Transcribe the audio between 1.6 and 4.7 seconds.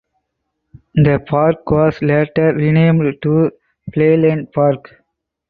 was later renamed to Playland